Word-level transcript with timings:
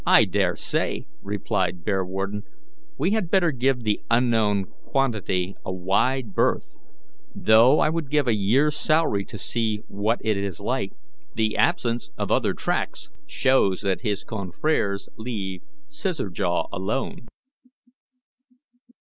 "I 0.03 0.25
dare 0.25 0.55
say," 0.55 1.05
replied 1.21 1.85
Bearwarden, 1.85 2.41
"we 2.97 3.11
had 3.11 3.29
better 3.29 3.51
give 3.51 3.81
the 3.83 4.01
unknown 4.09 4.65
quantity 4.83 5.55
a 5.63 5.71
wide 5.71 6.33
berth, 6.33 6.73
though 7.35 7.79
I 7.79 7.91
would 7.91 8.09
give 8.09 8.27
a 8.27 8.33
year's 8.33 8.75
salary 8.75 9.23
to 9.25 9.37
see 9.37 9.83
what 9.87 10.17
it 10.23 10.37
is 10.37 10.59
like. 10.59 10.93
The 11.35 11.55
absence 11.55 12.09
of 12.17 12.31
other 12.31 12.55
tracks 12.55 13.11
shows 13.27 13.81
that 13.81 14.01
his 14.01 14.23
confreres 14.23 15.07
leave 15.17 15.61
'Scissor 15.85 16.31
jaw' 16.31 16.65
alone." 16.71 17.27